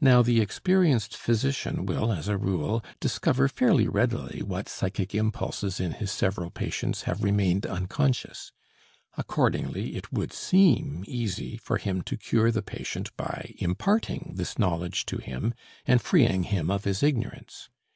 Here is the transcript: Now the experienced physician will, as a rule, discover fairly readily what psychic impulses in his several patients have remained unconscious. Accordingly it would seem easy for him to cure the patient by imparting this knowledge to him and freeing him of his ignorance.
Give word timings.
Now 0.00 0.22
the 0.22 0.40
experienced 0.40 1.16
physician 1.16 1.86
will, 1.86 2.10
as 2.12 2.26
a 2.26 2.36
rule, 2.36 2.82
discover 2.98 3.46
fairly 3.46 3.86
readily 3.86 4.42
what 4.42 4.68
psychic 4.68 5.14
impulses 5.14 5.78
in 5.78 5.92
his 5.92 6.10
several 6.10 6.50
patients 6.50 7.02
have 7.02 7.22
remained 7.22 7.64
unconscious. 7.64 8.50
Accordingly 9.16 9.94
it 9.94 10.12
would 10.12 10.32
seem 10.32 11.04
easy 11.06 11.56
for 11.58 11.78
him 11.78 12.02
to 12.02 12.16
cure 12.16 12.50
the 12.50 12.60
patient 12.60 13.16
by 13.16 13.54
imparting 13.58 14.32
this 14.34 14.58
knowledge 14.58 15.06
to 15.06 15.18
him 15.18 15.54
and 15.86 16.02
freeing 16.02 16.42
him 16.42 16.68
of 16.68 16.82
his 16.82 17.00
ignorance. 17.00 17.68